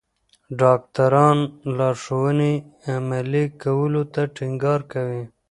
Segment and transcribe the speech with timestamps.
[0.59, 1.37] ډاکټران
[1.77, 2.53] لارښوونې
[2.93, 5.23] عملي کولو ته ټینګار کوي.